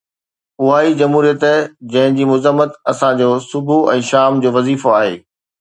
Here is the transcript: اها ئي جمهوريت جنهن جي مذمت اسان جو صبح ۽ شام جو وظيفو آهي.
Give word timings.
اها 0.61 0.77
ئي 0.85 0.95
جمهوريت 1.01 1.43
جنهن 1.91 2.17
جي 2.21 2.27
مذمت 2.31 2.81
اسان 2.95 3.23
جو 3.23 3.31
صبح 3.53 3.93
۽ 3.99 4.11
شام 4.11 4.45
جو 4.47 4.57
وظيفو 4.61 4.99
آهي. 5.03 5.17